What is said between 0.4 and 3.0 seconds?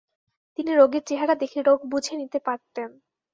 তিনি রোগীর চেহারা দেখে রোগ বুঝে নিতে পারতেন।